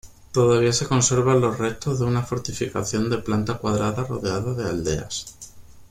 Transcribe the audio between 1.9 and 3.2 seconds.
de una fortificación de